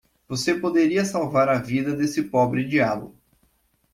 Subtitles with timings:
[0.27, 3.13] Você poderia salvar a vida desse pobre diabo.